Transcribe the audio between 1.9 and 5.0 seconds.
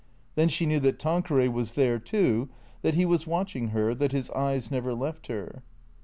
too, that he was watching her, that his eyes never